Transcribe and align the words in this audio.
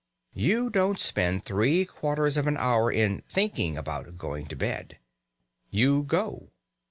You 0.33 0.71
don't 0.71 0.97
spend 0.97 1.45
three 1.45 1.85
quarters 1.85 2.35
of 2.35 2.47
an 2.47 2.57
hour 2.57 2.91
in 2.91 3.21
"thinking 3.29 3.77
about" 3.77 4.17
going 4.17 4.47
to 4.47 4.55
bed. 4.55 4.97
You 5.69 6.01
go. 6.01 6.49